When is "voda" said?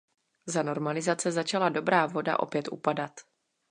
2.05-2.39